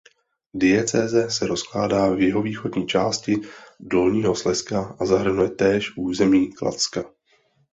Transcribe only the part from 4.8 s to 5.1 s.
a